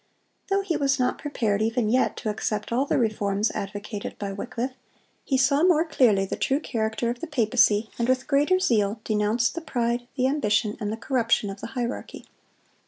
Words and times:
Though 0.49 0.61
he 0.61 0.75
was 0.75 0.97
not 0.97 1.19
prepared, 1.19 1.61
even 1.61 1.87
yet, 1.87 2.17
to 2.17 2.29
accept 2.31 2.71
all 2.71 2.85
the 2.87 2.97
reforms 2.97 3.51
advocated 3.51 4.17
by 4.17 4.33
Wycliffe, 4.33 4.73
he 5.23 5.37
saw 5.37 5.61
more 5.61 5.85
clearly 5.85 6.25
the 6.25 6.35
true 6.35 6.59
character 6.59 7.11
of 7.11 7.19
the 7.19 7.27
papacy, 7.27 7.91
and 7.99 8.09
with 8.09 8.25
greater 8.25 8.57
zeal 8.59 8.99
denounced 9.03 9.53
the 9.53 9.61
pride, 9.61 10.07
the 10.17 10.25
ambition, 10.25 10.75
and 10.79 10.91
the 10.91 10.97
corruption 10.97 11.51
of 11.51 11.61
the 11.61 11.67
hierarchy. 11.77 12.25